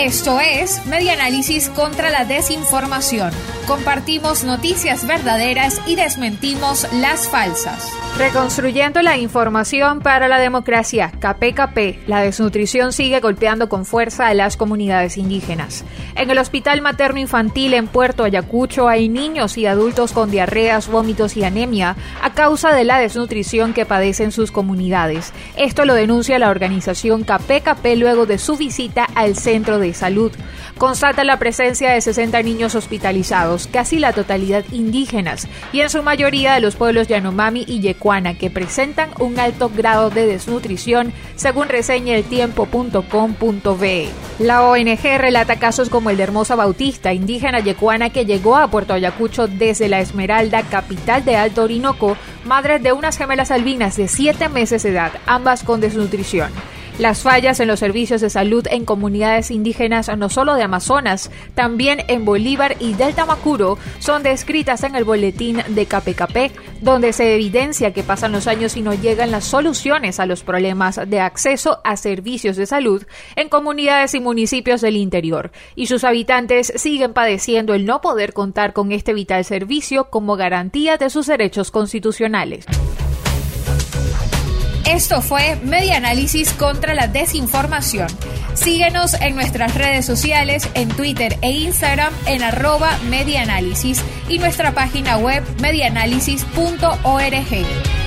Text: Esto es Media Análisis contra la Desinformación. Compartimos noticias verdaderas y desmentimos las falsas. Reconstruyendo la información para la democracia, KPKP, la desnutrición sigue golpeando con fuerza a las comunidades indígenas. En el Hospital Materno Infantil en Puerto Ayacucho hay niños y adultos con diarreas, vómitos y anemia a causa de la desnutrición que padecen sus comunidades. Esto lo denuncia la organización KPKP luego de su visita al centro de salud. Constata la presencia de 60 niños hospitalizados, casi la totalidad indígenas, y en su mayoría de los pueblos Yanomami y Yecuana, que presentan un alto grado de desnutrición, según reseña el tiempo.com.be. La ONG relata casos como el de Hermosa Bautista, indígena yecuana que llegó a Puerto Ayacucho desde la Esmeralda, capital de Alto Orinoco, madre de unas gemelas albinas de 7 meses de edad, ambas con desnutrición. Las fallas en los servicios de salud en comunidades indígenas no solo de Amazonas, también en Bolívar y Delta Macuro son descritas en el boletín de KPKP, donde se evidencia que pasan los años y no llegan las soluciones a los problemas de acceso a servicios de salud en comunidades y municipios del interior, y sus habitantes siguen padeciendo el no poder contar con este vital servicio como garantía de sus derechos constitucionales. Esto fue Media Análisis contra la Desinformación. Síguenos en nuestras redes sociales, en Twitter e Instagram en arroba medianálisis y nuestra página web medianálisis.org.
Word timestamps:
Esto 0.00 0.40
es 0.40 0.84
Media 0.86 1.12
Análisis 1.12 1.68
contra 1.68 2.10
la 2.10 2.24
Desinformación. 2.24 3.30
Compartimos 3.66 4.42
noticias 4.42 5.06
verdaderas 5.06 5.80
y 5.86 5.94
desmentimos 5.94 6.88
las 6.94 7.28
falsas. 7.28 7.92
Reconstruyendo 8.18 9.00
la 9.00 9.16
información 9.16 10.00
para 10.00 10.28
la 10.28 10.38
democracia, 10.38 11.12
KPKP, 11.18 12.08
la 12.08 12.20
desnutrición 12.20 12.92
sigue 12.92 13.20
golpeando 13.20 13.68
con 13.68 13.86
fuerza 13.86 14.26
a 14.26 14.34
las 14.34 14.56
comunidades 14.56 15.16
indígenas. 15.16 15.84
En 16.14 16.30
el 16.30 16.38
Hospital 16.38 16.82
Materno 16.82 17.20
Infantil 17.20 17.72
en 17.72 17.86
Puerto 17.86 18.24
Ayacucho 18.24 18.88
hay 18.88 19.08
niños 19.08 19.56
y 19.56 19.66
adultos 19.66 20.12
con 20.12 20.30
diarreas, 20.30 20.88
vómitos 20.88 21.36
y 21.36 21.44
anemia 21.44 21.96
a 22.22 22.34
causa 22.34 22.74
de 22.74 22.84
la 22.84 22.98
desnutrición 22.98 23.72
que 23.72 23.86
padecen 23.86 24.30
sus 24.30 24.52
comunidades. 24.52 25.32
Esto 25.56 25.84
lo 25.84 25.94
denuncia 25.94 26.38
la 26.38 26.50
organización 26.50 27.24
KPKP 27.24 27.96
luego 27.96 28.26
de 28.26 28.38
su 28.38 28.56
visita 28.56 29.06
al 29.14 29.36
centro 29.36 29.78
de 29.78 29.81
salud. 29.92 30.32
Constata 30.78 31.24
la 31.24 31.38
presencia 31.38 31.90
de 31.90 32.00
60 32.00 32.42
niños 32.42 32.74
hospitalizados, 32.74 33.66
casi 33.66 33.98
la 33.98 34.12
totalidad 34.12 34.64
indígenas, 34.72 35.48
y 35.72 35.80
en 35.80 35.90
su 35.90 36.02
mayoría 36.02 36.54
de 36.54 36.60
los 36.60 36.76
pueblos 36.76 37.08
Yanomami 37.08 37.64
y 37.66 37.80
Yecuana, 37.80 38.34
que 38.34 38.50
presentan 38.50 39.10
un 39.18 39.38
alto 39.38 39.70
grado 39.74 40.10
de 40.10 40.26
desnutrición, 40.26 41.12
según 41.36 41.68
reseña 41.68 42.14
el 42.14 42.24
tiempo.com.be. 42.24 44.08
La 44.38 44.62
ONG 44.62 45.18
relata 45.18 45.58
casos 45.58 45.88
como 45.88 46.10
el 46.10 46.16
de 46.16 46.22
Hermosa 46.22 46.54
Bautista, 46.54 47.12
indígena 47.12 47.60
yecuana 47.60 48.10
que 48.10 48.24
llegó 48.24 48.56
a 48.56 48.68
Puerto 48.68 48.94
Ayacucho 48.94 49.46
desde 49.46 49.88
la 49.88 50.00
Esmeralda, 50.00 50.62
capital 50.62 51.24
de 51.24 51.36
Alto 51.36 51.62
Orinoco, 51.62 52.16
madre 52.44 52.78
de 52.78 52.92
unas 52.92 53.18
gemelas 53.18 53.50
albinas 53.50 53.96
de 53.96 54.08
7 54.08 54.48
meses 54.48 54.82
de 54.82 54.90
edad, 54.90 55.12
ambas 55.26 55.62
con 55.62 55.80
desnutrición. 55.80 56.50
Las 56.98 57.22
fallas 57.22 57.58
en 57.58 57.68
los 57.68 57.80
servicios 57.80 58.20
de 58.20 58.28
salud 58.28 58.66
en 58.70 58.84
comunidades 58.84 59.50
indígenas 59.50 60.10
no 60.16 60.28
solo 60.28 60.54
de 60.54 60.62
Amazonas, 60.62 61.30
también 61.54 62.04
en 62.08 62.26
Bolívar 62.26 62.76
y 62.80 62.92
Delta 62.92 63.24
Macuro 63.24 63.78
son 63.98 64.22
descritas 64.22 64.84
en 64.84 64.94
el 64.94 65.04
boletín 65.04 65.62
de 65.68 65.86
KPKP, 65.86 66.82
donde 66.82 67.14
se 67.14 67.34
evidencia 67.34 67.94
que 67.94 68.02
pasan 68.02 68.32
los 68.32 68.46
años 68.46 68.76
y 68.76 68.82
no 68.82 68.92
llegan 68.92 69.30
las 69.30 69.44
soluciones 69.44 70.20
a 70.20 70.26
los 70.26 70.42
problemas 70.42 71.00
de 71.08 71.20
acceso 71.20 71.80
a 71.82 71.96
servicios 71.96 72.56
de 72.56 72.66
salud 72.66 73.04
en 73.36 73.48
comunidades 73.48 74.14
y 74.14 74.20
municipios 74.20 74.82
del 74.82 74.96
interior, 74.96 75.50
y 75.74 75.86
sus 75.86 76.04
habitantes 76.04 76.74
siguen 76.76 77.14
padeciendo 77.14 77.72
el 77.72 77.86
no 77.86 78.02
poder 78.02 78.34
contar 78.34 78.74
con 78.74 78.92
este 78.92 79.14
vital 79.14 79.46
servicio 79.46 80.10
como 80.10 80.36
garantía 80.36 80.98
de 80.98 81.08
sus 81.08 81.26
derechos 81.26 81.70
constitucionales. 81.70 82.66
Esto 84.92 85.22
fue 85.22 85.56
Media 85.64 85.96
Análisis 85.96 86.52
contra 86.52 86.92
la 86.92 87.06
Desinformación. 87.06 88.08
Síguenos 88.52 89.14
en 89.14 89.34
nuestras 89.34 89.74
redes 89.74 90.04
sociales, 90.04 90.68
en 90.74 90.90
Twitter 90.90 91.38
e 91.40 91.50
Instagram 91.50 92.12
en 92.26 92.42
arroba 92.42 92.98
medianálisis 93.08 94.02
y 94.28 94.38
nuestra 94.38 94.74
página 94.74 95.16
web 95.16 95.42
medianálisis.org. 95.62 98.01